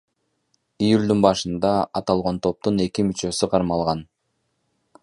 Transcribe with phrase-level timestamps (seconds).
[0.85, 4.05] Июлдун башында аталган топтун эки мүчөсү кармалган.